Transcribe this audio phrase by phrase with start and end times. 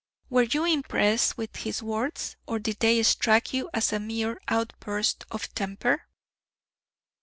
[0.31, 5.25] "Were you impressed with his words, or did they strike you as a mere outburst
[5.29, 6.07] of temper?"